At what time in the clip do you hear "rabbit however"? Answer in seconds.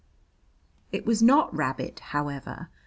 1.55-2.71